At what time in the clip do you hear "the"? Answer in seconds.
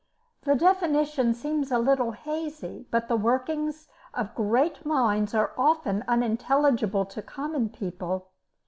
0.45-0.55, 3.07-3.15